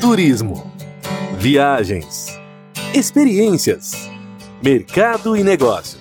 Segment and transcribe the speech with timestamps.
[0.00, 0.72] turismo,
[1.36, 2.28] viagens,
[2.94, 3.92] experiências,
[4.62, 6.00] mercado e negócios.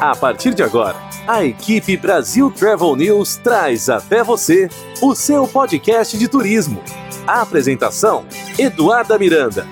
[0.00, 4.68] A partir de agora, a equipe Brasil Travel News traz até você
[5.02, 6.80] o seu podcast de turismo.
[7.26, 8.24] A apresentação:
[8.56, 9.66] Eduarda Miranda.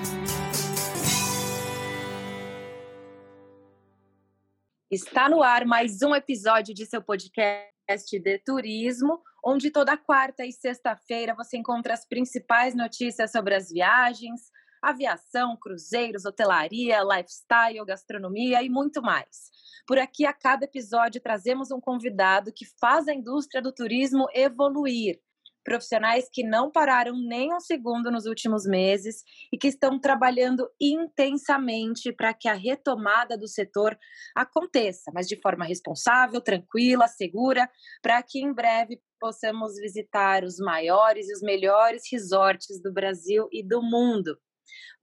[4.91, 10.51] Está no ar mais um episódio de seu podcast de turismo, onde toda quarta e
[10.51, 18.69] sexta-feira você encontra as principais notícias sobre as viagens, aviação, cruzeiros, hotelaria, lifestyle, gastronomia e
[18.69, 19.49] muito mais.
[19.85, 25.19] Por aqui, a cada episódio, trazemos um convidado que faz a indústria do turismo evoluir
[25.63, 32.11] profissionais que não pararam nem um segundo nos últimos meses e que estão trabalhando intensamente
[32.11, 33.97] para que a retomada do setor
[34.35, 37.69] aconteça, mas de forma responsável, tranquila, segura,
[38.01, 43.61] para que em breve possamos visitar os maiores e os melhores resorts do Brasil e
[43.61, 44.37] do mundo.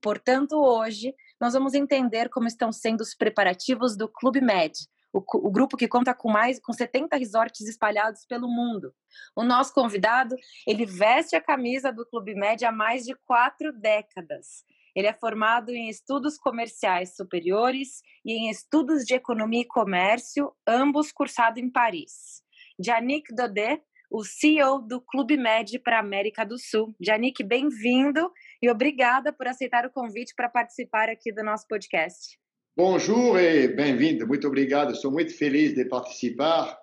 [0.00, 4.72] Portanto, hoje nós vamos entender como estão sendo os preparativos do Clube Med,
[5.16, 8.92] o, o, grupo que conta com mais com 70 resorts espalhados pelo mundo.
[9.34, 10.36] O nosso convidado,
[10.66, 14.64] ele veste a camisa do Clube Média há mais de quatro décadas.
[14.94, 21.12] Ele é formado em estudos comerciais superiores e em estudos de economia e comércio, ambos
[21.12, 22.42] cursados em Paris.
[22.78, 26.94] Janik Dodet, o CEO do Clube Med para a América do Sul.
[27.00, 28.30] Janik, bem-vindo
[28.62, 32.38] e obrigada por aceitar o convite para participar aqui do nosso podcast.
[32.78, 34.26] Bonjour e bem-vindo.
[34.26, 34.92] Muito obrigado.
[34.92, 36.78] Estou muito feliz de participar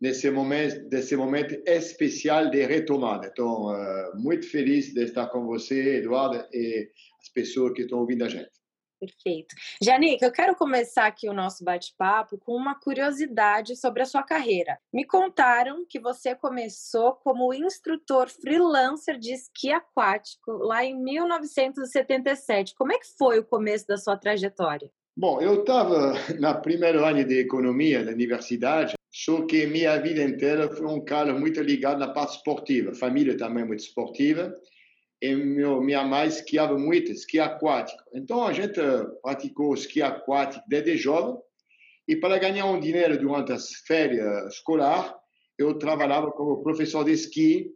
[0.00, 3.26] nesse momento, desse momento especial de retomada.
[3.26, 8.24] Estou uh, muito feliz de estar com você, Eduardo, e as pessoas que estão ouvindo
[8.24, 8.48] a gente.
[8.98, 9.54] Perfeito.
[9.82, 14.78] Janik, eu quero começar aqui o nosso bate-papo com uma curiosidade sobre a sua carreira.
[14.90, 22.74] Me contaram que você começou como instrutor freelancer de esqui aquático lá em 1977.
[22.74, 24.90] Como é que foi o começo da sua trajetória?
[25.16, 30.68] Bom, eu estava na primeiro ano de economia da universidade, só que minha vida inteira
[30.68, 32.92] foi um cara muito ligado na parte esportiva.
[32.92, 34.52] Família também muito esportiva.
[35.22, 38.02] E meu, minha mãe esquiava muito, esqui aquático.
[38.12, 38.80] Então a gente
[39.22, 41.36] praticou esqui aquático desde jovem.
[42.08, 45.14] E para ganhar um dinheiro durante as férias escolar,
[45.56, 47.70] eu trabalhava como professor de esqui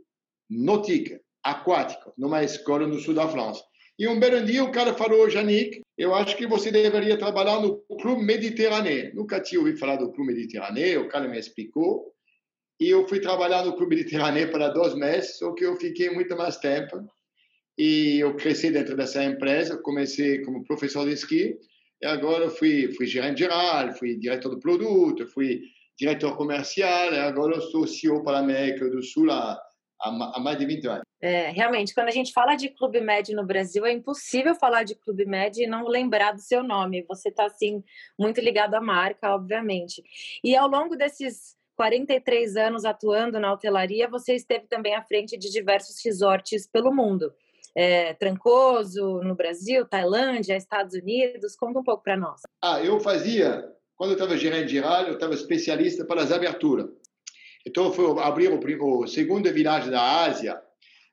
[0.51, 3.63] nautique, aquático, numa escola no sul da França.
[3.99, 7.79] E um belo dia o cara falou, Janik, eu acho que você deveria trabalhar no
[8.01, 9.13] Clube Mediterrâneo.
[9.13, 12.15] Nunca tinha ouvido falar do Clube Mediterrâneo, o cara me explicou.
[12.81, 16.37] E eu fui trabalhar no Clube Mediterrâneo para dois meses, só que eu fiquei muito
[16.37, 17.05] mais tempo.
[17.77, 21.59] E eu cresci dentro dessa empresa, comecei como professor de esqui,
[22.01, 25.63] e agora fui, fui gerente geral, fui diretor do produto, fui
[25.99, 29.61] diretor comercial, e agora eu sou CEO para a América do Sul há,
[30.01, 31.03] há mais de 20 anos.
[31.21, 34.95] É, realmente, quando a gente fala de Clube Med no Brasil, é impossível falar de
[34.95, 37.05] Clube Med e não lembrar do seu nome.
[37.09, 37.83] Você está, assim,
[38.19, 40.03] muito ligado à marca, obviamente.
[40.45, 45.51] E ao longo desses 43 anos atuando na hotelaria, você esteve também à frente de
[45.51, 47.33] diversos resorts pelo mundo.
[47.75, 51.55] É, Trancoso, no Brasil, Tailândia, Estados Unidos.
[51.55, 52.41] Conta um pouco para nós.
[52.63, 53.65] Ah, eu fazia,
[53.97, 56.89] quando eu estava gerente geral, eu estava especialista para as aberturas.
[57.69, 60.59] Então, fui abrir o, o segundo viagem da Ásia,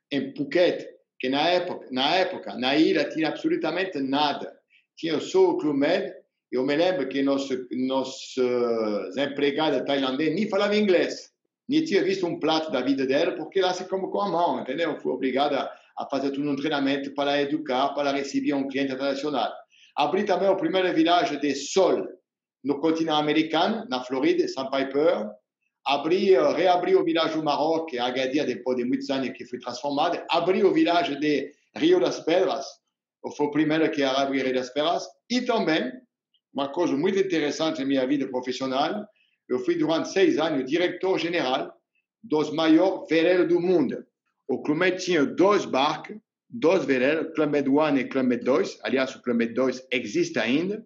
[0.10, 0.88] em Phuket,
[1.20, 4.58] que na época, na época, na ilha tinha absolutamente nada.
[4.96, 6.14] Tinha só o Clube.
[6.50, 11.30] Eu me lembro que nossos nosso, uh, empregados tailandeses nem falavam inglês.
[11.68, 14.62] Nem tinha visto um prato da vida dela, porque lá se come com a mão,
[14.62, 14.92] entendeu?
[14.92, 19.52] Eu fui obrigado a, fazer todo um treinamento para educar, para receber um cliente internacional.
[19.98, 22.08] Abri também a primeira viagem de sol
[22.64, 24.70] no continente americano, na Florida, St.
[25.86, 30.22] Piper, abrir, reabrir o village do Maroc, Agadir, depois de muitos anos que foi transformado,
[30.30, 32.66] abrir o village de Rio das Pedras,
[33.38, 35.92] foi o primeiro que abriu Rio das Pedras, e também,
[36.54, 39.06] uma coisa muito interessante na minha vida profissional,
[39.48, 41.72] eu fui durante seis anos diretor geral
[42.24, 44.04] dos maiores veleiros do mundo.
[44.48, 46.18] O Clube tinha dois barcos,
[46.50, 50.84] dois veleiros, Clube 1 e Clube 2, aliás, o Clube 2 existe ainda,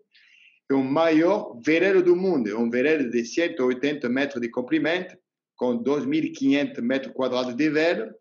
[0.70, 2.50] é o maior veleiro do mundo.
[2.50, 5.18] É um veleiro de 180 metros de comprimento,
[5.56, 8.14] com 2.500 metros quadrados de vela,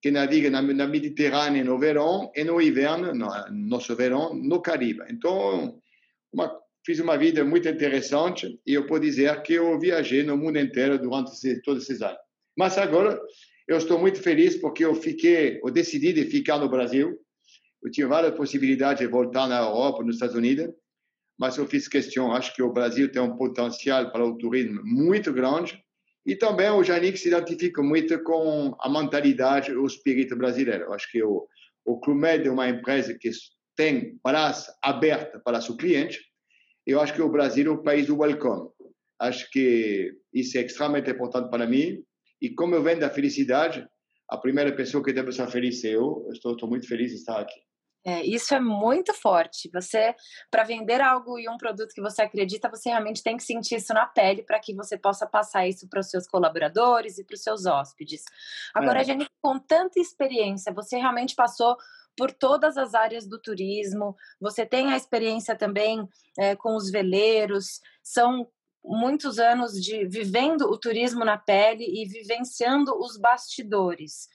[0.00, 3.28] que naviga na, na Mediterrânea no verão e no inverno, no
[3.68, 5.04] nosso verão, no Caribe.
[5.08, 5.80] Então,
[6.32, 6.52] uma,
[6.84, 10.98] fiz uma vida muito interessante e eu posso dizer que eu viajei no mundo inteiro
[10.98, 12.18] durante esse, todos esses anos.
[12.58, 13.18] Mas agora
[13.68, 17.16] eu estou muito feliz porque eu fiquei, eu decidi de ficar no Brasil.
[17.80, 20.68] Eu tinha várias possibilidades de voltar na Europa, nos Estados Unidos,
[21.42, 25.32] mas eu fiz questão, acho que o Brasil tem um potencial para o turismo muito
[25.32, 25.76] grande
[26.24, 30.92] e também o Janik se identifica muito com a mentalidade, o espírito brasileiro.
[30.92, 31.48] Acho que o,
[31.84, 33.28] o Clube Med é uma empresa que
[33.74, 36.20] tem praça aberta para seu cliente.
[36.86, 38.68] Eu acho que o Brasil é o país do welcome.
[39.18, 42.04] Acho que isso é extremamente importante para mim.
[42.40, 43.84] E como eu venho da felicidade,
[44.28, 46.24] a primeira pessoa que deve estar feliz é eu.
[46.32, 47.60] Estou, estou muito feliz de estar aqui.
[48.04, 49.70] É, isso é muito forte.
[49.72, 50.14] Você,
[50.50, 53.94] para vender algo e um produto que você acredita, você realmente tem que sentir isso
[53.94, 57.42] na pele para que você possa passar isso para os seus colaboradores e para os
[57.42, 58.22] seus hóspedes.
[58.74, 59.04] Agora, é.
[59.04, 61.76] Jenny, com tanta experiência, você realmente passou
[62.16, 66.06] por todas as áreas do turismo, você tem a experiência também
[66.38, 68.46] é, com os veleiros, são
[68.84, 74.28] muitos anos de vivendo o turismo na pele e vivenciando os bastidores.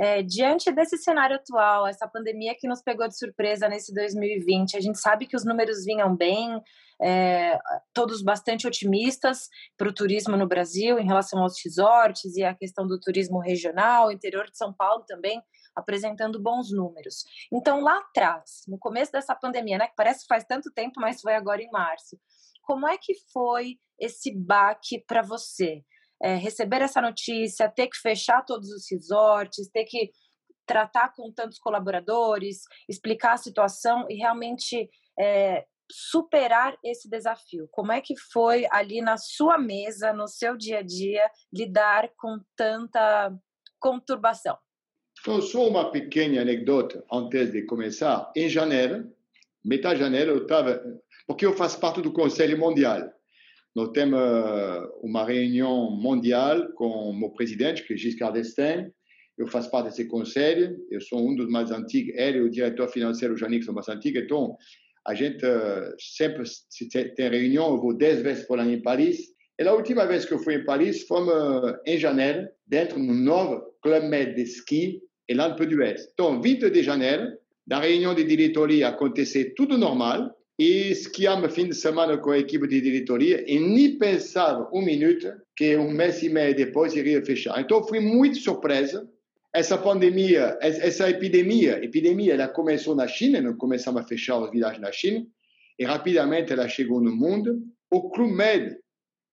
[0.00, 4.80] É, diante desse cenário atual, essa pandemia que nos pegou de surpresa nesse 2020, a
[4.80, 6.58] gente sabe que os números vinham bem,
[7.02, 7.58] é,
[7.92, 12.86] todos bastante otimistas para o turismo no Brasil em relação aos resorts e a questão
[12.86, 15.42] do turismo regional, interior de São Paulo também
[15.76, 17.24] apresentando bons números.
[17.52, 21.20] Então, lá atrás, no começo dessa pandemia, né, que parece que faz tanto tempo, mas
[21.20, 22.18] foi agora em março,
[22.62, 25.84] como é que foi esse baque para você?
[26.22, 30.10] É, receber essa notícia, ter que fechar todos os resorts, ter que
[30.66, 34.88] tratar com tantos colaboradores, explicar a situação e realmente
[35.18, 37.68] é, superar esse desafio?
[37.72, 42.38] Como é que foi ali na sua mesa, no seu dia a dia, lidar com
[42.56, 43.34] tanta
[43.80, 44.56] conturbação?
[45.20, 48.32] Então, só uma pequena anedota antes de começar.
[48.34, 49.12] Em janeiro,
[49.64, 50.80] metade de janeiro, eu estava.
[51.26, 53.10] Porque eu faço parte do Conselho Mundial.
[53.74, 54.20] Nós temos
[55.02, 58.90] uma reunião mundial com o meu presidente, que Giscard d'Estaing.
[59.38, 62.88] Eu faço parte desse conselho, eu sou um dos mais antigos, ele e o diretor
[62.88, 64.22] financeiro, Janik, são mais antigos.
[64.22, 64.56] Então,
[65.06, 65.40] a gente
[65.98, 66.44] sempre
[67.14, 69.18] tem reunião, eu vou dez vezes por ano em Paris.
[69.58, 71.22] E a última vez que eu fui em Paris foi
[71.86, 76.08] em janeiro, dentro do novo Club Med de ski, em l'Alpe d'Huez.
[76.12, 77.32] Então, 20 de janeiro,
[77.66, 82.68] da reunião de diretoria acontecer tudo normal, e esquiamos fim de semana com a equipe
[82.68, 87.58] de diretoria e nem pensava um minuto que um mês e meio depois iria fechar.
[87.58, 89.08] Então fui muito surpresa.
[89.54, 94.82] Essa pandemia, essa epidemia, epidemia, ela começou na China, nós começamos a fechar os vilagens
[94.82, 95.26] na China
[95.78, 97.62] e rapidamente ela chegou no mundo.
[97.90, 98.76] O Clube Med,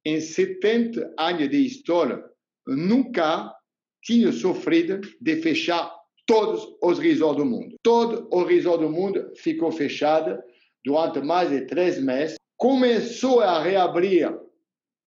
[0.06, 2.24] em 70 anos de história,
[2.66, 3.54] nunca
[4.02, 5.94] tinha sofrido de fechar
[6.26, 7.76] todos os resorts do mundo.
[7.84, 10.42] Todo o resort do mundo ficou fechado
[10.88, 14.34] durante mais de três meses, começou a reabrir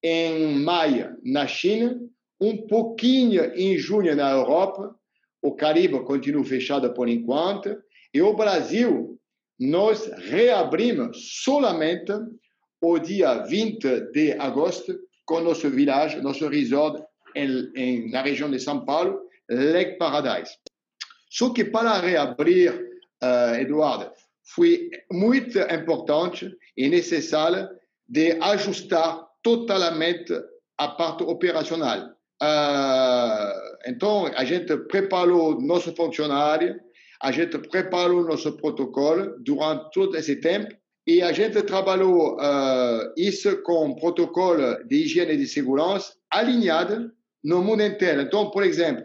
[0.03, 1.99] em maio na China,
[2.39, 4.95] um pouquinho em junho na Europa,
[5.41, 7.75] o Caribe continua fechado por enquanto,
[8.13, 9.19] e o Brasil,
[9.59, 12.13] nós reabrimos solamente
[12.83, 17.03] o dia 20 de agosto com nosso village, nosso resort
[17.35, 19.19] em, em, na região de São Paulo,
[19.49, 20.53] Lake Paradise.
[21.31, 22.73] Só que para reabrir,
[23.23, 24.11] uh, Eduardo,
[24.55, 27.69] foi muito importante e necessário
[28.09, 30.33] de ajustar totalmente
[30.79, 32.11] a parte operacional.
[32.43, 33.53] Uh,
[33.87, 36.81] então, a gente preparou nosso funcionário,
[37.23, 40.75] a gente preparou nosso protocolo durante todo esse tempo
[41.07, 47.13] e a gente trabalhou uh, isso com protocolo de higiene e de segurança alinhado
[47.45, 48.23] no mundo inteiro.
[48.23, 49.05] Então, por exemplo,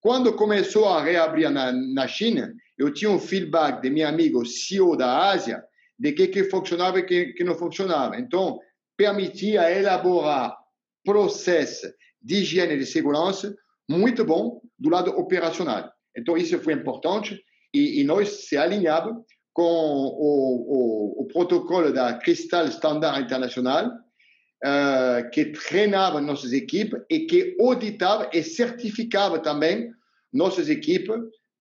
[0.00, 4.96] quando começou a reabrir na, na China, eu tinha um feedback de meu amigo CEO
[4.96, 5.62] da Ásia
[5.98, 8.18] de que, que funcionava e que, que não funcionava.
[8.18, 8.58] Então,
[8.96, 10.56] permitia elaborar
[11.04, 11.86] processo
[12.20, 13.54] de higiene e de segurança
[13.88, 15.90] muito bom do lado operacional.
[16.16, 17.40] Então, isso foi importante
[17.72, 25.30] e, e nós se alinhávamos com o, o, o, protocolo da Crystal Standard Internacional, uh,
[25.30, 29.90] que treinava nossas equipes e que auditava e certificava também
[30.30, 31.16] nossas equipes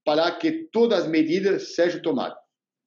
[0.05, 2.37] para que todas as medidas sejam tomadas.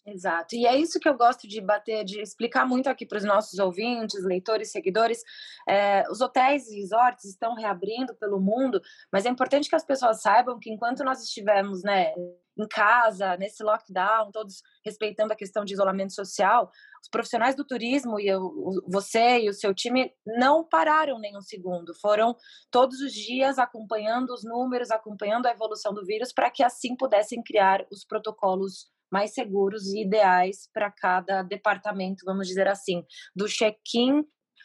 [0.06, 0.56] Exato.
[0.56, 3.58] E é isso que eu gosto de bater, de explicar muito aqui para os nossos
[3.58, 5.22] ouvintes, leitores, seguidores.
[5.68, 8.80] É, os hotéis e resorts estão reabrindo pelo mundo,
[9.12, 12.14] mas é importante que as pessoas saibam que enquanto nós estivermos né,
[12.58, 16.70] em casa, nesse lockdown, todos respeitando a questão de isolamento social,
[17.02, 18.40] os profissionais do turismo e eu,
[18.88, 21.94] você e o seu time não pararam nem um segundo.
[22.00, 22.34] Foram
[22.70, 27.42] todos os dias acompanhando os números, acompanhando a evolução do vírus, para que assim pudessem
[27.42, 33.02] criar os protocolos mais seguros e ideais para cada departamento, vamos dizer assim,
[33.34, 34.22] do check-in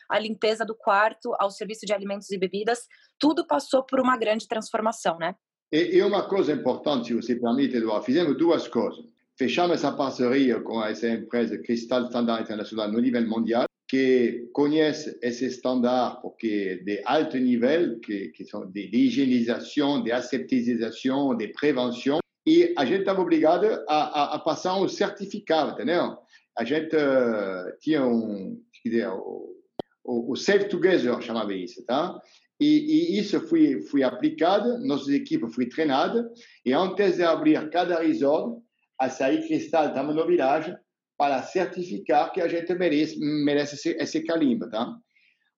[0.10, 2.80] a limpeza do quarto, ao serviço de alimentos e bebidas,
[3.18, 5.36] tudo passou por uma grande transformação, né?
[5.74, 9.04] E, e uma coisa importante, se você permite, Eduardo, fizemos duas coisas.
[9.36, 15.48] Fechamos essa parceria com essa empresa Cristal Standard Internacional no nível mundial, que conhece esse
[15.48, 22.20] standard porque de alto nível, que, que são de, de higienização, de aseptização, de prevenção,
[22.46, 26.20] e a gente estava obrigado a, a, a, passar um certificado, entendeu?
[26.56, 29.56] A gente uh, tinha um, dizer, o,
[30.04, 32.22] o, o Save Together chamava isso, tá?
[32.64, 36.32] E, e, isso foi, foi aplicado, nossas equipes foi treinada,
[36.66, 38.62] e antes de abrir cada resort,
[38.98, 40.74] a sair cristal estava no village
[41.18, 44.96] para certificar que a gente merece, merece esse, esse carimbo, tá?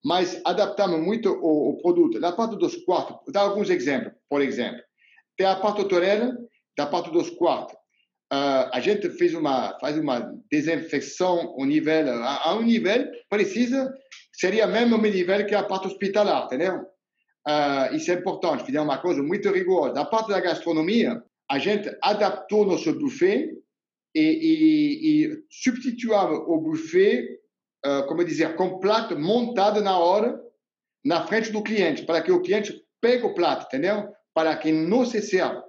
[0.04, 2.18] Mas adaptamos muito o, o produto.
[2.18, 4.82] Na parte dos quartos, dar alguns exemplos, por exemplo.
[5.36, 6.36] Tem a parte hotelera,
[6.76, 7.76] da parte dos quartos.
[8.32, 13.94] Uh, a gente fez uma, faz uma desinfecção ao nível, a, a um nível precisa,
[14.32, 16.84] seria mesmo o nível que a parte hospitalar, entendeu?
[17.46, 19.94] Uh, isso é importante, fizemos uma coisa muito rigorosa.
[19.94, 23.52] Da parte da gastronomia, a gente adaptou nosso buffet
[24.14, 27.38] e, e, e substituava o buffet,
[27.86, 30.40] uh, como dizer, com prato montado na hora,
[31.04, 34.08] na frente do cliente, para que o cliente pegue o prato, entendeu?
[34.34, 35.62] Para que não se serve.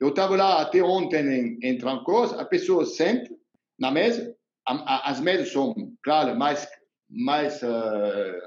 [0.00, 3.28] Eu estava lá até ontem em, em Trancoso, a pessoa sente
[3.76, 4.32] na mesa,
[4.64, 6.68] a, a, as mesas são, claro, mais,
[7.08, 8.40] mais uh,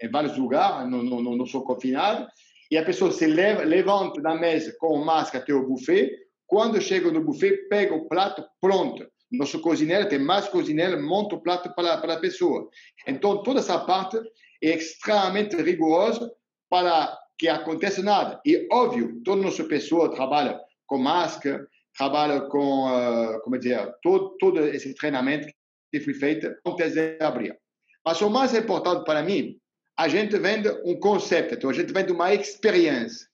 [0.00, 2.28] em, vários lugares, não, não, não são confinadas,
[2.70, 6.10] e a pessoa se leva, levanta da mesa com máscara até o buffet,
[6.46, 9.06] quando chega no buffet, pega o prato pronto.
[9.30, 12.68] Nosso cozinheiro tem mais cozinheiro, monta o prato para, para a pessoa.
[13.06, 14.16] Então, toda essa parte
[14.62, 16.30] é extremamente rigorosa
[16.70, 18.40] para que aconteça nada.
[18.44, 21.66] E, óbvio, toda nossa pessoa trabalha com máscara,
[21.96, 25.48] trabalha com, uh, como dizer, todo, todo esse treinamento
[25.90, 27.58] que foi feito antes de abrir.
[28.04, 29.56] Mas o mais importante para mim,
[29.96, 33.28] a gente vende um conceito, então a gente vende uma experiência.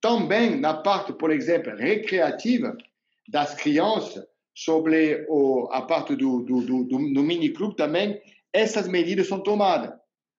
[0.00, 2.76] Também na parte, por exemplo, recreativa
[3.28, 4.24] das crianças,
[4.54, 8.20] sobre o, a parte do, do, do, do, do mini-clube também,
[8.52, 9.90] essas medidas são tomadas.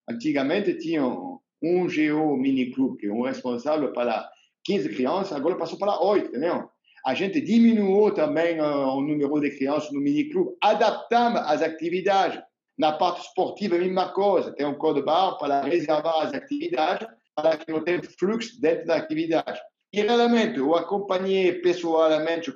[0.07, 4.29] Antigamente tinha um GO mini-clube, que é um responsável para
[4.63, 6.69] 15 crianças, agora passou para 8, entendeu?
[7.05, 12.39] A gente diminuiu também uh, o número de crianças no mini-clube, adaptamos as atividades.
[12.81, 17.55] Na parte esportiva, a mesma coisa, tem um código bar para reservar as atividades, para
[17.55, 19.61] que não tenha fluxo dentro da atividade.
[19.93, 22.51] E realmente, eu acompanhei pessoalmente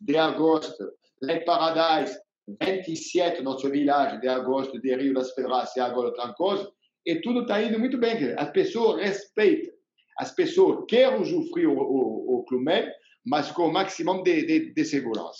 [0.00, 0.74] de agosto,
[1.22, 2.18] em Paradise,
[2.60, 6.72] 27, nosso village de agosto de Rio das Pedras e agora Trancoso,
[7.06, 8.34] e tudo está indo muito bem.
[8.36, 9.78] As pessoas respeitam
[10.18, 12.92] as pessoas querem usufruir o, o, o Clube
[13.24, 15.38] mas com o máximo de, de, de segurança.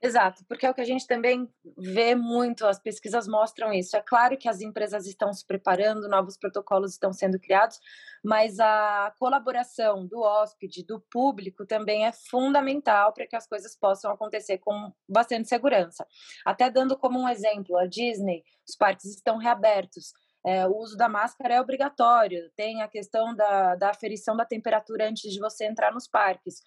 [0.00, 3.96] Exato, porque é o que a gente também vê muito, as pesquisas mostram isso.
[3.96, 7.80] É claro que as empresas estão se preparando, novos protocolos estão sendo criados,
[8.24, 14.12] mas a colaboração do hóspede, do público, também é fundamental para que as coisas possam
[14.12, 16.06] acontecer com bastante segurança.
[16.46, 20.12] Até dando como um exemplo, a Disney, os parques estão reabertos,
[20.46, 25.08] é, o uso da máscara é obrigatório, tem a questão da, da aferição da temperatura
[25.08, 26.62] antes de você entrar nos parques.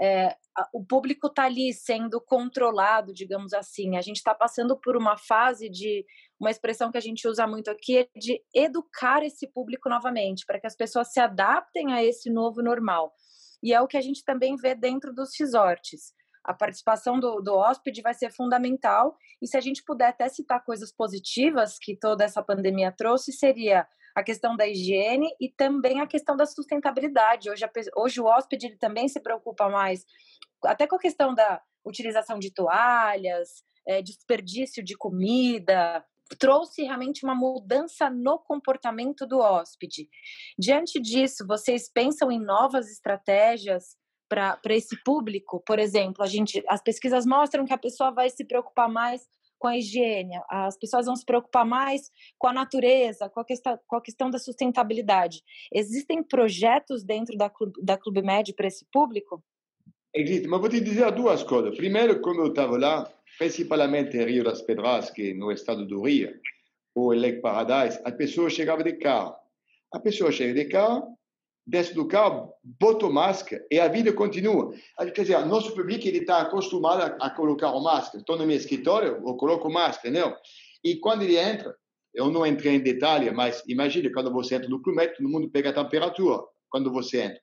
[0.00, 0.34] É,
[0.72, 3.96] o público está ali sendo controlado, digamos assim.
[3.96, 6.04] A gente está passando por uma fase de
[6.40, 10.58] uma expressão que a gente usa muito aqui é de educar esse público novamente, para
[10.58, 13.12] que as pessoas se adaptem a esse novo normal.
[13.62, 16.14] E é o que a gente também vê dentro dos resorts
[16.44, 19.16] a participação do, do hóspede vai ser fundamental.
[19.40, 23.86] E se a gente puder até citar coisas positivas que toda essa pandemia trouxe, seria
[24.20, 27.50] a questão da higiene e também a questão da sustentabilidade.
[27.50, 30.04] Hoje, a, hoje o hóspede ele também se preocupa mais,
[30.64, 36.04] até com a questão da utilização de toalhas, é, desperdício de comida,
[36.38, 40.08] trouxe realmente uma mudança no comportamento do hóspede.
[40.58, 43.96] Diante disso, vocês pensam em novas estratégias
[44.28, 48.44] para esse público, por exemplo, a gente, as pesquisas mostram que a pessoa vai se
[48.44, 49.26] preocupar mais
[49.60, 53.78] com a higiene, as pessoas vão se preocupar mais com a natureza, com a questão,
[53.86, 55.42] com a questão da sustentabilidade.
[55.70, 59.44] Existem projetos dentro da Clube, da Clube Med para esse público?
[60.14, 61.76] Existe, mas vou te dizer duas coisas.
[61.76, 66.02] Primeiro, como eu estava lá, principalmente em Rio das Pedras, que é no estado do
[66.02, 66.34] Rio,
[66.94, 69.36] ou em Lake Paradise, a pessoa chegava de carro.
[69.92, 71.18] A pessoa chega de carro,
[71.66, 74.72] desce do carro, bota máscara e a vida continua.
[75.14, 78.18] Quer dizer, nosso público ele está acostumado a, a colocar máscara.
[78.18, 80.36] Estou no meu escritório, eu coloco máscara, não?
[80.82, 81.74] E quando ele entra,
[82.14, 85.70] eu não entrei em detalhe, mas imagine quando você entra no clube, todo mundo pega
[85.70, 87.40] a temperatura quando você entra.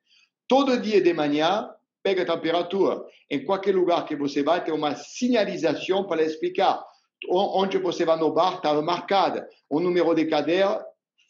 [0.47, 1.69] Todo dia de manhã
[2.03, 3.03] pega a temperatura.
[3.29, 6.83] Em qualquer lugar que você vai, tem uma sinalização para explicar
[7.29, 9.47] onde você vai no bar, está marcada.
[9.69, 10.85] O número de cadeira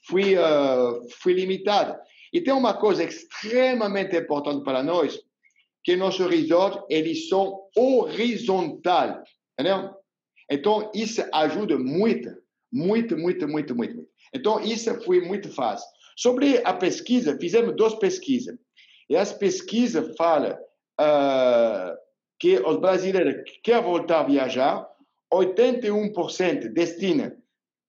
[0.08, 1.98] foi, uh, foi limitado.
[2.34, 5.20] E tem uma coisa extremamente importante para nós,
[5.84, 9.18] que nossos resorts, eles são horizontais,
[9.58, 9.92] entendeu?
[10.50, 12.30] Então, isso ajuda muito,
[12.72, 14.08] muito, muito, muito, muito.
[14.34, 15.88] Então, isso foi muito fácil.
[16.16, 18.58] Sobre a pesquisa, fizemos duas pesquisas.
[19.10, 20.54] E as pesquisas falam
[21.00, 21.96] uh,
[22.40, 24.88] que os brasileiros que querem voltar a viajar,
[25.34, 27.38] 81% destina,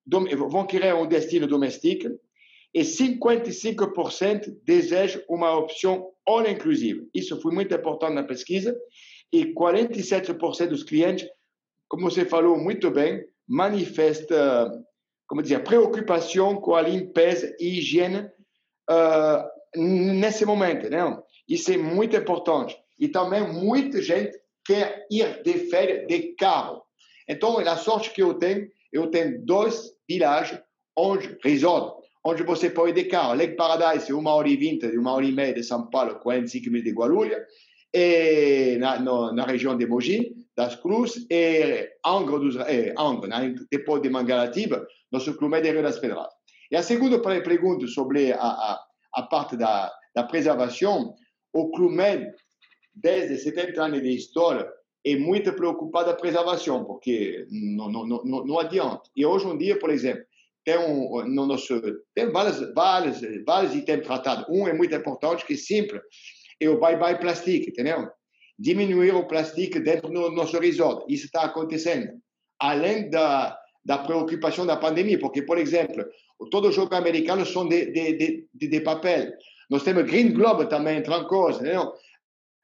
[0.06, 2.18] vão querer um destino doméstico
[2.74, 7.08] e 55% desejam uma opção all inclusive.
[7.14, 8.76] Isso foi muito importante na pesquisa
[9.32, 11.28] e 47% dos clientes,
[11.88, 14.70] como você falou muito bem, manifesta,
[15.26, 18.28] como dizer, preocupação com a limpeza e higiene
[18.90, 21.22] uh, nesse momento, não?
[21.48, 22.76] Isso é muito importante.
[22.98, 26.82] E também muita gente quer ir de férias de carro.
[27.26, 30.60] Então, a sorte que eu tenho, eu tenho dois villages
[30.96, 33.34] onde resort, onde você pode ir de carro.
[33.34, 36.82] Lake Paradise, uma hora e vinte, uma hora e meia de São Paulo, 45 mil
[36.82, 37.38] de Guarulhos,
[37.92, 43.54] e na, no, na região de Mogi, das Cruzes, e Angra, dos, eh, Angra né?
[43.70, 46.34] depois de Mangaratiba, nosso clube de Rio das Pedradas.
[46.70, 48.84] E a segunda pergunta sobre a, a,
[49.14, 51.14] a parte da, da preservação,
[51.52, 52.26] o Clube,
[52.94, 54.68] desde 70 anos de história,
[55.04, 59.02] é muito preocupado com a preservação, porque não, não, não, não adianta.
[59.16, 60.24] E hoje em dia, por exemplo,
[60.68, 61.80] tem, um, no nosso,
[62.14, 64.44] tem vários, vários, vários itens tratados.
[64.50, 66.02] Um é muito importante, que é simples,
[66.60, 68.06] é o bye-bye plástico, entendeu?
[68.58, 71.06] Diminuir o plástico dentro do nosso resort.
[71.08, 72.10] Isso está acontecendo.
[72.60, 76.04] Além da, da preocupação da pandemia, porque, por exemplo,
[76.50, 79.32] todos os jogos americanos são de, de, de, de, de papel.
[79.70, 81.94] Nós temos Green Globe também, Trancoso, entendeu?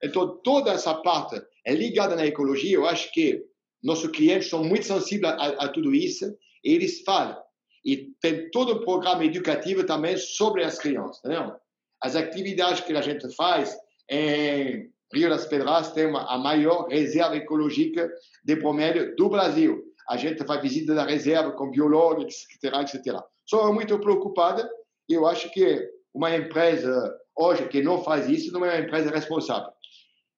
[0.02, 2.76] Então, toda essa parte é ligada na ecologia.
[2.76, 3.42] Eu acho que
[3.82, 6.26] nossos clientes são muito sensíveis a, a tudo isso
[6.62, 7.43] e eles falam.
[7.84, 11.54] E tem todo um programa educativo também sobre as crianças, entendeu?
[12.00, 13.76] As atividades que a gente faz
[14.10, 18.10] em Rio das Pedras tem uma, a maior reserva ecológica
[18.44, 19.82] de bromério do Brasil.
[20.08, 23.20] A gente faz visita da reserva com biólogos, etc, etc.
[23.46, 24.68] Sou muito preocupada
[25.08, 29.10] e eu acho que uma empresa hoje que não faz isso não é uma empresa
[29.10, 29.70] responsável.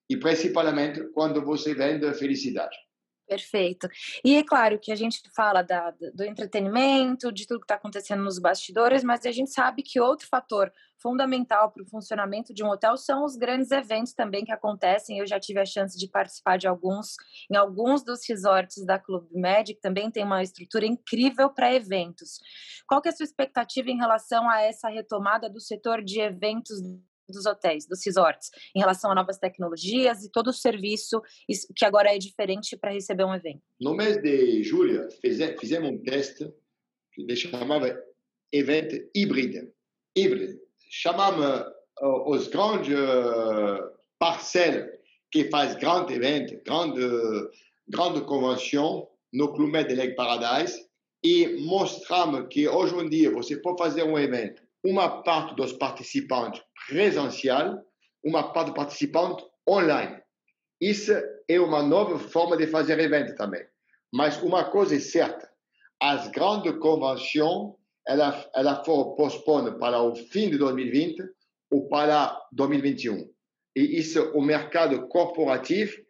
[0.09, 2.77] E principalmente quando você vende felicidade.
[3.27, 3.89] Perfeito.
[4.25, 8.23] E é claro que a gente fala da, do entretenimento, de tudo que está acontecendo
[8.23, 12.69] nos bastidores, mas a gente sabe que outro fator fundamental para o funcionamento de um
[12.69, 15.19] hotel são os grandes eventos também que acontecem.
[15.19, 17.17] Eu já tive a chance de participar de alguns,
[17.51, 22.39] em alguns dos resorts da Club Med, que também tem uma estrutura incrível para eventos.
[22.87, 26.81] Qual que é a sua expectativa em relação a essa retomada do setor de eventos
[27.33, 31.21] dos hotéis, dos resorts, em relação a novas tecnologias e todo o serviço
[31.75, 33.63] que agora é diferente para receber um evento?
[33.81, 36.53] No mês de julho, fizemos um teste
[37.13, 37.99] que chamava
[38.53, 39.71] evento híbrido.
[40.17, 40.59] Híbrido.
[40.91, 41.67] Chamamos
[42.01, 44.97] uh, os grandes uh, parcelles
[45.31, 47.01] que faz grande evento, grande,
[47.89, 50.87] grande convenção no Clube Lake Paradise
[51.23, 56.63] e mostramos que hoje em dia você pode fazer um evento uma parte dos participantes
[56.87, 57.83] presencial,
[58.25, 60.23] uma parte participante online.
[60.81, 61.13] Isso
[61.49, 63.65] é uma nova forma de fazer evento também.
[64.13, 65.51] Mas uma coisa é certa,
[66.01, 67.75] as grandes convenções,
[68.07, 71.23] ela, ela foram pospostas para o fim de 2020
[71.73, 73.29] ou para 2021.
[73.75, 76.01] E isso, o mercado corporativo,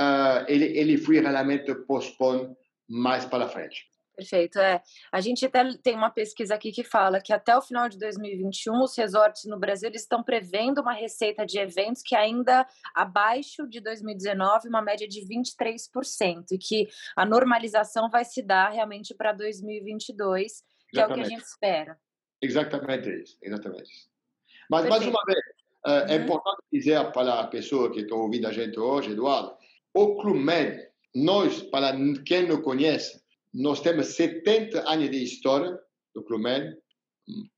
[0.00, 2.56] uh, ele, ele foi realmente postposto
[2.88, 3.84] mais para frente.
[4.16, 4.58] Perfeito.
[4.58, 4.82] É.
[5.12, 8.82] A gente até tem uma pesquisa aqui que fala que até o final de 2021
[8.82, 13.78] os resorts no Brasil estão prevendo uma receita de eventos que é ainda abaixo de
[13.78, 20.62] 2019, uma média de 23%, e que a normalização vai se dar realmente para 2022,
[20.88, 20.98] que Exatamente.
[20.98, 21.98] é o que a gente espera.
[22.40, 23.38] Exatamente isso.
[23.42, 24.08] Exatamente isso.
[24.70, 25.12] Mas, Perfeito.
[25.12, 25.44] mais uma vez,
[25.86, 26.24] é, é uhum.
[26.24, 29.54] importante dizer para a pessoa que está ouvindo a gente hoje, Eduardo,
[29.92, 33.22] o Clube Med, nós, para quem não conhece,
[33.56, 35.78] nós temos 70 anos de história
[36.14, 36.76] do Clube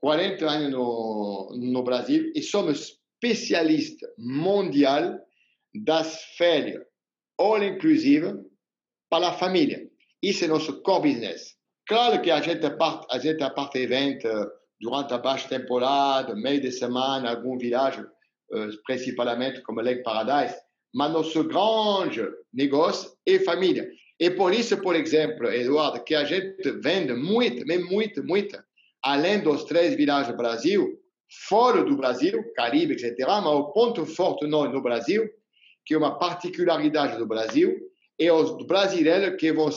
[0.00, 5.18] 40 anos no, no Brasil e somos especialistas mundial
[5.74, 6.82] das férias
[7.38, 8.34] all inclusive
[9.10, 9.88] para a família.
[10.22, 11.56] Isso é nosso core business.
[11.86, 14.28] Claro que a gente parte, a gente parte evento
[14.80, 20.56] durante a baixa temporada, meio de semana, algum viagem, uh, principalmente como Lake Paradise,
[20.94, 23.88] mas nosso grande negócio é família.
[24.20, 28.58] E por isso, por exemplo, Eduardo, que a gente vende muito, muito, muito,
[29.02, 30.98] além dos três vilagens do Brasil,
[31.48, 35.28] fora do Brasil, Caribe, etc., mas o ponto forte nós no Brasil,
[35.86, 37.76] que é uma particularidade do Brasil,
[38.18, 39.68] é os brasileiros que vão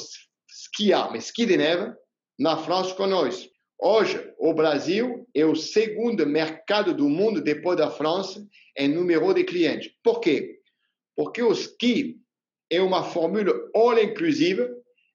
[0.49, 1.93] esquiar, mas esqui de neve,
[2.39, 3.47] na França com nós.
[3.79, 8.43] Hoje, o Brasil é o segundo mercado do mundo, depois da França,
[8.77, 9.91] em número de clientes.
[10.03, 10.59] Por quê?
[11.15, 12.20] Porque o esqui
[12.71, 14.67] é uma fórmula all inclusive,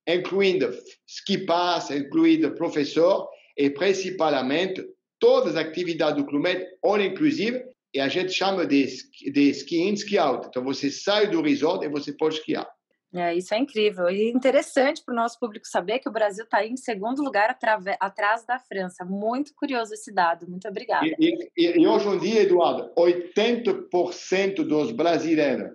[0.06, 0.70] incluindo
[1.06, 4.86] ski pass, incluindo professor e principalmente
[5.18, 7.64] todas as atividades do Clube all inclusive
[7.94, 8.86] e a gente chama de,
[9.32, 10.46] de ski in, ski out.
[10.48, 12.68] Então você sai do resort e você pode esquiar.
[13.14, 16.66] É, isso é incrível e interessante para o nosso público saber que o Brasil está
[16.66, 17.56] em segundo lugar
[17.98, 19.04] atrás da França.
[19.06, 20.46] Muito curioso esse dado.
[20.46, 21.06] Muito obrigada.
[21.06, 25.70] E, e, e hoje em dia, Eduardo, 80% dos brasileiros,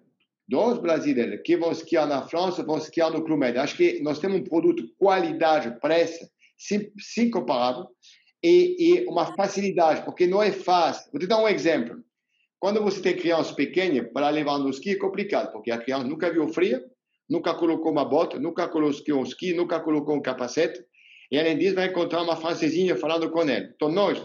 [0.52, 3.58] dos brasileiros que vão esquiar na França vão esquiar no Clube Med.
[3.58, 7.88] Acho que nós temos um produto qualidade, preço, sim, sim comparado
[8.44, 11.10] e, e uma facilidade, porque não é fácil.
[11.10, 12.04] Vou te dar um exemplo.
[12.60, 16.30] Quando você tem criança pequena, para levar no esqui é complicado, porque a criança nunca
[16.30, 16.82] viu frio,
[17.30, 20.84] nunca colocou uma bota, nunca colocou um esqui, nunca colocou um capacete,
[21.32, 23.72] e além disso vai encontrar uma francesinha falando com ele.
[23.74, 24.22] Então nós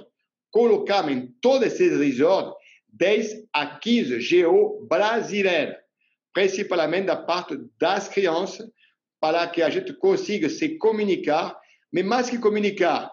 [0.51, 2.53] colocamos em todos esses resorts
[2.93, 5.86] 10 a 15 GO brasileiros,
[6.37, 8.71] principalmente da parte das crianças,
[9.19, 11.59] para que a gente consiga se comunicar,
[11.91, 13.11] mas mais que comunicar,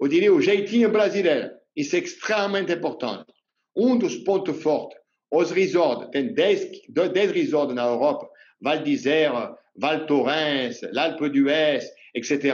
[0.00, 1.48] eu diria o jeitinho brasileiro.
[1.76, 3.32] Isso é extremamente importante.
[3.76, 4.98] Um dos pontos fortes,
[5.30, 8.28] os resorts, tem 10, 10 resorts na Europa,
[8.60, 11.84] Val d'Isère, Val Thorens, l'Alpe d'Huez,
[12.16, 12.52] etc.,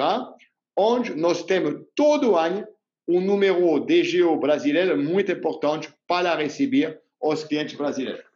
[0.77, 2.67] onde nós temos todo ano
[3.09, 8.32] um número de GO brasileiro muito importante para receber os clientes brasileiros.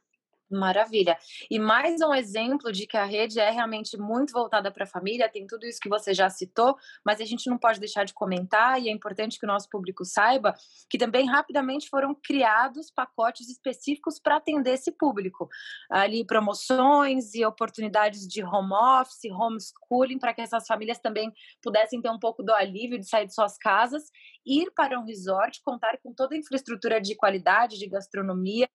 [0.48, 1.18] Maravilha.
[1.50, 5.28] E mais um exemplo de que a rede é realmente muito voltada para a família,
[5.28, 8.80] tem tudo isso que você já citou, mas a gente não pode deixar de comentar,
[8.80, 10.54] e é importante que o nosso público saiba
[10.88, 15.48] que também rapidamente foram criados pacotes específicos para atender esse público.
[15.90, 22.11] Ali, promoções e oportunidades de home office, homeschooling, para que essas famílias também pudessem ter
[22.11, 24.04] um pouco do alívio de sair de suas casas,
[24.46, 28.68] ir para um resort, contar com toda a infraestrutura de qualidade, de gastronomia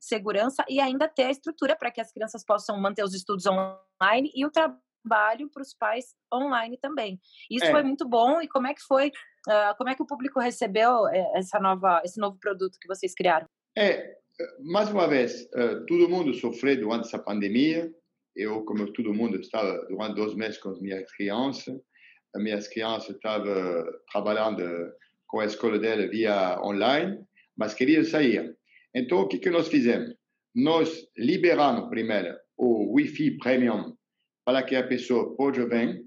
[0.00, 4.30] segurança e ainda ter a estrutura para que as crianças possam manter os estudos online
[4.34, 7.20] e o trabalho para os pais online também.
[7.50, 7.70] Isso é.
[7.70, 8.40] foi muito bom.
[8.40, 9.08] E como é que foi?
[9.48, 13.14] Uh, como é que o público recebeu eh, essa nova, esse novo produto que vocês
[13.14, 13.46] criaram?
[13.76, 14.16] É,
[14.60, 17.90] mais uma vez, uh, todo mundo sofreu durante essa pandemia.
[18.36, 21.80] Eu, como todo mundo, estava durante dois meses com as minhas crianças.
[22.34, 24.62] As minhas crianças estavam trabalhando
[25.26, 27.24] com a escola dela via online,
[27.56, 28.56] mas queriam sair.
[28.94, 30.14] Então, o que, que nós fizemos?
[30.54, 33.94] Nós liberamos primeiro o Wi-Fi Premium
[34.44, 36.04] para que a pessoa pode vir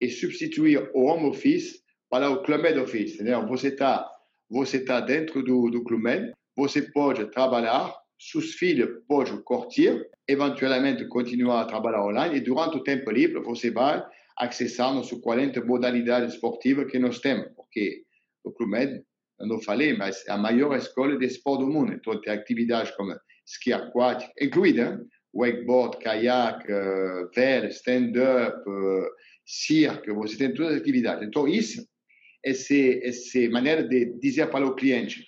[0.00, 3.14] e substituir o Home Office para o Club Med Office.
[3.14, 3.46] Entendeu?
[3.46, 4.08] Você está
[4.50, 11.06] você tá dentro do, do Club Med, você pode trabalhar, seus filhos podem curtir, eventualmente
[11.06, 14.04] continuar a trabalhar online e durante o tempo livre você vai
[14.36, 18.02] acessar nossas 40 modalidades esportivas que nós temos, porque
[18.42, 19.04] o Club Med
[19.40, 21.92] eu não falei, mas é a maior escola de esporte do mundo.
[21.92, 23.14] Então, tem atividades como
[23.46, 25.00] esqui aquático, incluída
[25.34, 29.06] wakeboard, caiaque, uh, stand-up, uh,
[29.46, 31.26] circo, você tem todas as atividades.
[31.26, 31.86] Então, isso,
[32.44, 35.26] essa, essa maneira de dizer para o cliente,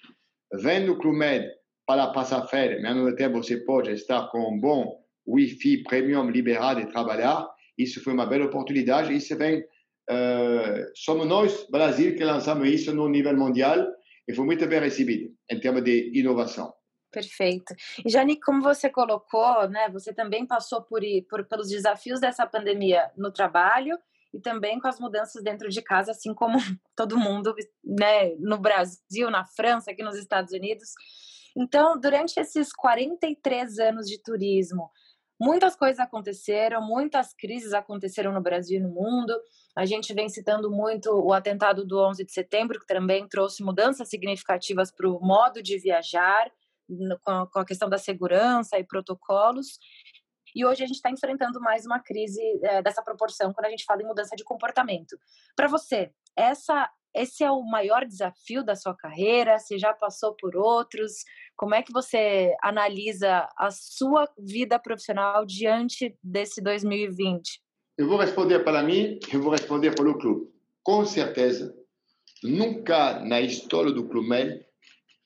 [0.61, 1.49] vem no Clube Med
[1.87, 6.81] para passar férias, mas mesmo tempo você pode estar com um bom Wi-Fi premium liberado
[6.81, 7.49] e trabalhar,
[7.79, 9.15] isso foi uma bela oportunidade.
[9.15, 13.87] Isso vem, uh, somos nós, Brasil, que lançamos isso no nível mundial
[14.33, 16.73] e foi muito bem recebido em termos de inovação.
[17.11, 17.75] Perfeito.
[18.05, 23.11] E Jani, como você colocou, né, você também passou por, por pelos desafios dessa pandemia
[23.15, 23.99] no trabalho
[24.33, 26.57] e também com as mudanças dentro de casa, assim como
[26.97, 30.89] todo mundo, né, no Brasil, na França, aqui nos Estados Unidos.
[31.55, 34.91] Então, durante esses 43 anos de turismo,
[35.43, 39.35] muitas coisas aconteceram, muitas crises aconteceram no Brasil e no mundo.
[39.77, 44.09] A gente vem citando muito o atentado do 11 de setembro, que também trouxe mudanças
[44.09, 46.49] significativas para o modo de viajar,
[47.25, 49.79] com a questão da segurança e protocolos.
[50.55, 53.85] E hoje a gente está enfrentando mais uma crise é, dessa proporção quando a gente
[53.85, 55.19] fala em mudança de comportamento.
[55.57, 59.59] Para você, essa, esse é o maior desafio da sua carreira?
[59.59, 61.13] Você já passou por outros?
[61.57, 67.61] Como é que você analisa a sua vida profissional diante desse 2020?
[67.99, 70.51] Eu vou responder para mim, eu vou responder para o clube.
[70.83, 71.75] Com certeza,
[72.43, 74.65] nunca na história do clube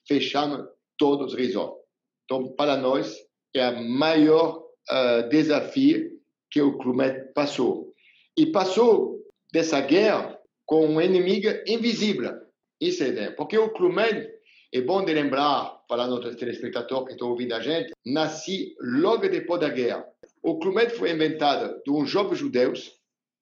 [0.07, 1.81] fechamos todos os resorts.
[2.25, 3.15] Então, para nós,
[3.55, 6.11] é o maior uh, desafio
[6.51, 7.93] que o clube passou.
[8.37, 9.19] E passou
[9.51, 10.36] dessa guerra
[10.67, 12.35] com um inimigo invisível.
[12.79, 13.31] Isso é ideia.
[13.31, 14.29] Porque o clube
[14.73, 19.61] é bom de lembrar para nossos telespectadores que estão ouvindo a gente, nasci logo depois
[19.61, 20.05] da guerra.
[20.43, 22.73] O Clube foi inventado de um jovem judeu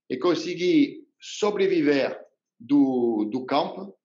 [0.08, 2.20] e consegui sobreviver
[2.60, 3.98] do, do campo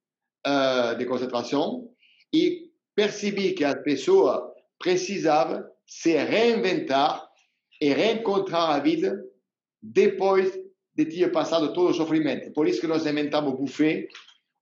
[0.46, 1.88] uh, de concentração
[2.33, 7.28] e percebi que a pessoa precisava se reinventar
[7.80, 9.22] e reencontrar a vida
[9.83, 10.59] depois
[10.94, 12.53] de ter passado todo o sofrimento.
[12.53, 14.09] Por isso que nós inventamos o buffet,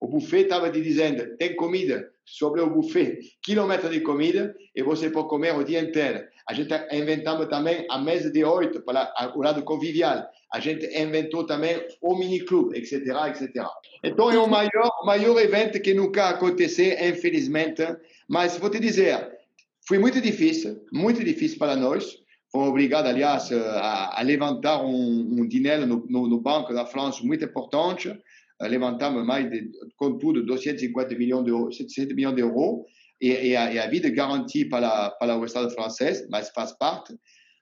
[0.00, 5.10] O buffet estava te dizendo, tem comida sobre o buffet, quilômetro de comida, e você
[5.10, 6.24] pode comer o dia inteiro.
[6.48, 10.24] A gente inventamos também a mesa de oito, para o lado convivial.
[10.52, 12.92] A gente inventou também o mini-clube, etc,
[13.28, 13.66] etc.
[14.04, 17.82] Então, é o maior, maior evento que nunca aconteceu, infelizmente.
[18.28, 19.28] Mas vou te dizer,
[19.86, 22.16] foi muito difícil, muito difícil para nós.
[22.50, 27.22] Fomos obrigados, aliás, a, a levantar um, um dinheiro no, no, no Banco da França
[27.22, 28.18] muito importante
[28.66, 32.84] levantamos mais de, contudo, 250 milhões de euros, 700 milhões de euros,
[33.20, 37.16] e, e, a, e a vida garantia para, para o Estado francês, mas faz parte.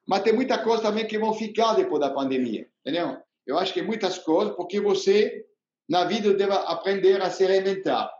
[0.06, 3.16] Mas tem muita coisa também que vão ficar depois da pandemia, entendeu?
[3.46, 5.44] Eu acho que muitas coisas, porque você,
[5.88, 8.10] na vida, deve aprender a se reinventar.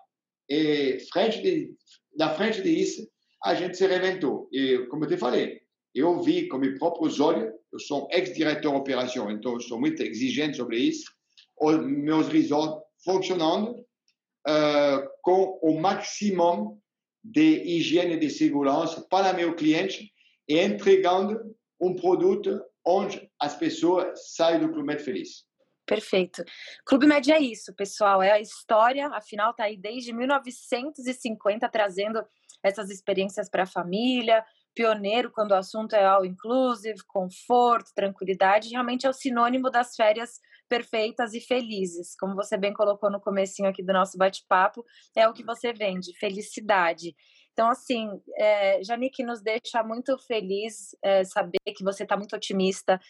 [0.49, 1.71] E frente de,
[2.17, 3.09] da frente disso,
[3.45, 4.49] a gente se reinventou.
[4.53, 5.61] E, como eu te falei,
[6.01, 10.03] eu vi com meus próprios olhos, eu sou ex-diretor de operação, então eu sou muito
[10.03, 11.11] exigente sobre isso,
[11.59, 13.71] os meus resorts funcionando
[14.47, 16.83] uh, com o máximo
[17.23, 20.13] de higiene e de segurança para meu cliente
[20.49, 25.45] e entregando um produto onde as pessoas saem do Clube Med feliz.
[25.85, 26.45] Perfeito.
[26.85, 28.23] Clube Med é isso, pessoal.
[28.23, 32.25] É a história, afinal, está aí desde 1950 trazendo
[32.63, 34.45] essas experiências para a família,
[34.77, 40.39] pioneiro quando o assunto é all inclusive, conforto, tranquilidade, realmente é o sinônimo das férias
[40.69, 42.15] perfeitas e felizes.
[42.21, 44.85] Como você bem colocou no comecinho aqui do nosso bate-papo,
[45.17, 47.15] é o que você vende, felicidade.
[47.53, 53.01] Então, assim, é, Janique, nos deixa muito feliz é, saber que você está muito otimista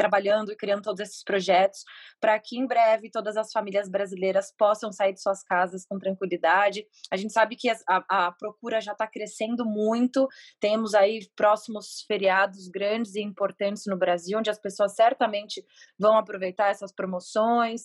[0.00, 1.84] trabalhando e criando todos esses projetos
[2.18, 6.86] para que em breve todas as famílias brasileiras possam sair de suas casas com tranquilidade.
[7.10, 10.26] A gente sabe que a, a procura já está crescendo muito,
[10.58, 15.62] temos aí próximos feriados grandes e importantes no Brasil, onde as pessoas certamente
[15.98, 17.82] vão aproveitar essas promoções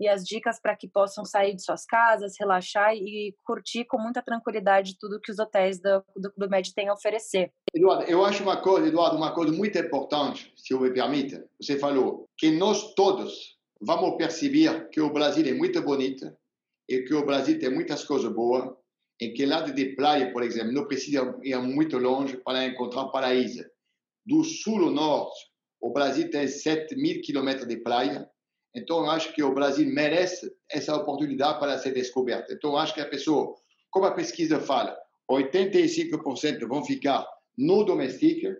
[0.00, 4.22] e as dicas para que possam sair de suas casas, relaxar e curtir com muita
[4.22, 7.50] tranquilidade tudo que os hotéis do, do Clube Med têm a oferecer.
[7.74, 11.42] Eduardo, eu acho uma coisa, Eduardo, uma coisa muito importante, se eu me permite.
[11.60, 16.32] Você falou que nós todos vamos perceber que o Brasil é muito bonito
[16.88, 18.72] e que o Brasil tem muitas coisas boas
[19.20, 23.64] e que lado de praia, por exemplo, não precisa ir muito longe para encontrar paraíso.
[24.24, 25.48] Do sul ao norte,
[25.80, 28.28] o Brasil tem 7 mil quilômetros de praia
[28.78, 32.52] então, acho que o Brasil merece essa oportunidade para ser descoberta.
[32.52, 33.54] Então, acho que a pessoa,
[33.90, 34.96] como a pesquisa fala,
[35.30, 38.56] 85% vão ficar no doméstico.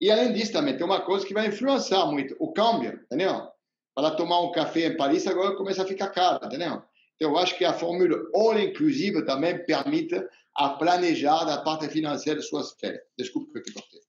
[0.00, 3.48] E, além disso, também tem uma coisa que vai influenciar muito, o câmbio, entendeu?
[3.94, 6.82] Para tomar um café em Paris, agora começa a ficar caro, entendeu?
[7.16, 10.20] Então, acho que a fórmula all inclusive também permite
[10.56, 13.02] a planejar a parte financeira de suas férias.
[13.16, 14.00] Desculpe que eu te cortei.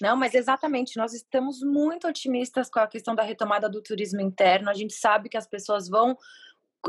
[0.00, 4.70] Não, mas exatamente, nós estamos muito otimistas com a questão da retomada do turismo interno.
[4.70, 6.16] A gente sabe que as pessoas vão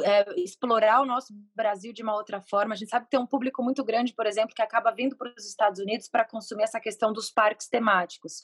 [0.01, 2.73] é, explorar o nosso Brasil de uma outra forma.
[2.73, 5.33] A gente sabe que tem um público muito grande, por exemplo, que acaba vindo para
[5.37, 8.43] os Estados Unidos para consumir essa questão dos parques temáticos.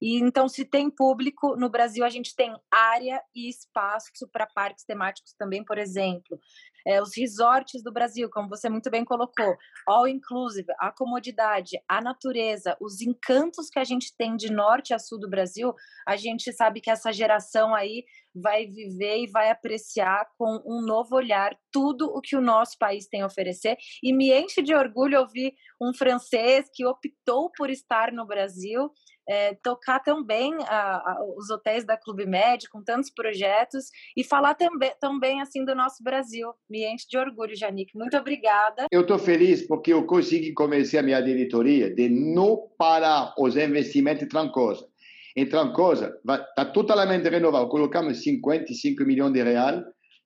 [0.00, 4.84] E então, se tem público no Brasil, a gente tem área e espaço para parques
[4.84, 6.40] temáticos também, por exemplo.
[6.86, 12.00] É, os resorts do Brasil, como você muito bem colocou, all inclusive, a comodidade, a
[12.00, 15.74] natureza, os encantos que a gente tem de norte a sul do Brasil,
[16.06, 21.16] a gente sabe que essa geração aí vai viver e vai apreciar com um novo
[21.16, 23.76] olhar tudo o que o nosso país tem a oferecer.
[24.02, 28.90] E me enche de orgulho ouvir um francês que optou por estar no Brasil.
[29.28, 33.86] É, tocar também a, a, os hotéis da Clube Med com tantos projetos
[34.16, 36.52] e falar também, também assim do nosso Brasil.
[36.70, 37.96] Me enche de orgulho, Janique.
[37.96, 38.86] Muito obrigada.
[38.90, 44.22] Eu estou feliz porque eu consegui convencer a minha diretoria de não parar os investimentos
[44.22, 44.86] em Trancosa.
[45.36, 47.68] Em Trancosa está totalmente renovado.
[47.68, 49.82] Colocamos 55 milhões de reais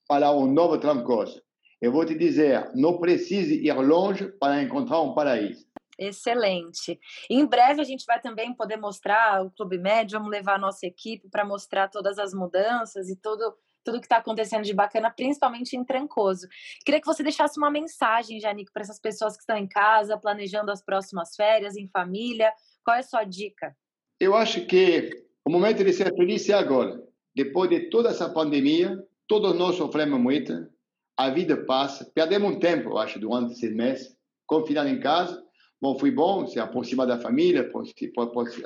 [0.06, 1.40] para um novo Trancosa.
[1.80, 5.64] Eu vou te dizer, não precisa ir longe para encontrar um paraíso.
[6.00, 6.98] Excelente.
[7.28, 10.86] Em breve a gente vai também poder mostrar o Clube Médio, vamos levar a nossa
[10.86, 15.74] equipe para mostrar todas as mudanças e tudo tudo que está acontecendo de bacana, principalmente
[15.74, 16.46] em Trancoso.
[16.84, 20.70] Queria que você deixasse uma mensagem, Janico, para essas pessoas que estão em casa, planejando
[20.70, 22.52] as próximas férias, em família.
[22.84, 23.74] Qual é a sua dica?
[24.20, 25.10] Eu acho que
[25.46, 27.02] o momento de ser feliz é agora.
[27.34, 30.68] Depois de toda essa pandemia, todos nós sofremos muito,
[31.16, 34.14] a vida passa, perdemos um tempo, eu acho, durante esses meses,
[34.46, 35.42] confinado em casa.
[35.81, 37.71] Bom, foi bom se aproximar da família,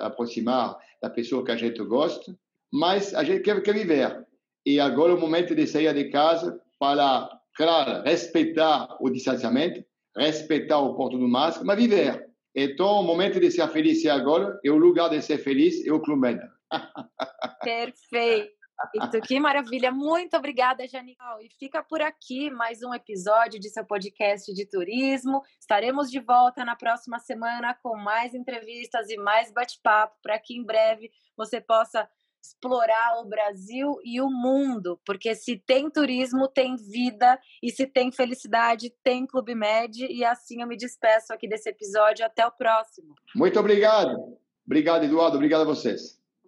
[0.01, 2.37] aproximar da pessoa que a gente gosta,
[2.73, 4.27] mas a gente quer, quer viver.
[4.67, 9.85] E agora é o momento de sair de casa para, claro, respeitar o distanciamento,
[10.17, 12.27] respeitar o porto do máscara, mas viver.
[12.55, 15.93] Então, o momento de ser feliz é agora, e o lugar de ser feliz é
[15.93, 16.39] o Clube
[17.63, 18.54] Perfeito.
[18.77, 19.91] Perfeito, que maravilha.
[19.93, 21.41] Muito obrigada, Janical.
[21.41, 25.43] E fica por aqui mais um episódio de seu podcast de turismo.
[25.61, 30.65] Estaremos de volta na próxima semana com mais entrevistas e mais bate-papo para que em
[30.65, 32.09] breve você possa
[32.45, 38.13] explorar o Brasil e o mundo, porque se tem turismo, tem vida, e se tem
[38.13, 42.25] felicidade, tem Clube Med, e assim eu me despeço aqui desse episódio.
[42.25, 43.15] Até o próximo.
[43.35, 44.39] Muito obrigado.
[44.67, 45.37] Obrigado, Eduardo.
[45.37, 46.23] Obrigado a vocês.